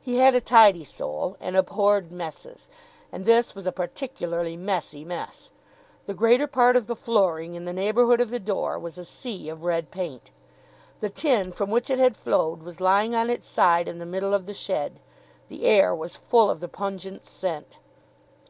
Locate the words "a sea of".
8.96-9.64